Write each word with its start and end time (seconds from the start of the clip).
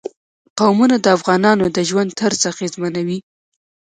قومونه 0.59 0.95
د 0.99 1.05
افغانانو 1.17 1.65
د 1.75 1.77
ژوند 1.89 2.09
طرز 2.19 2.41
اغېزمنوي. 2.51 3.19